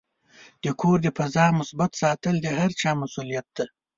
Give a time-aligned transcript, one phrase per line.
[0.63, 3.65] د کور د فضا مثبت ساتل د هر چا مسؤلیت دی.